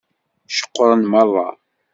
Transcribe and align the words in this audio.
Ceqqṛen 0.55 1.01
meṛṛa. 1.11 1.47